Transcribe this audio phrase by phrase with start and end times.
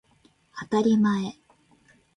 [0.55, 1.35] あたりまえ